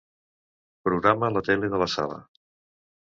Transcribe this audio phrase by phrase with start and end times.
[0.89, 2.19] Programa la tele de la sala.